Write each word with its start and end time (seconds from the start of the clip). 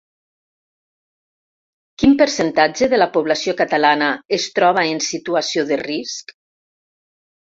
Quin 2.03 2.15
percentatge 2.21 2.87
de 2.95 2.99
la 3.01 3.07
població 3.17 3.55
catalana 3.61 4.09
es 4.39 4.49
troba 4.57 4.85
en 4.95 5.03
situació 5.09 5.67
de 5.73 5.81
risc? 5.85 6.37